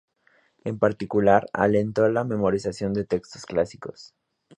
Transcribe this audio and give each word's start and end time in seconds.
En 0.63 0.79
particular, 0.79 1.45
alentó 1.53 2.09
la 2.09 2.23
memorización 2.23 2.91
de 2.95 3.05
textos 3.05 3.45
clásicos. 3.45 4.15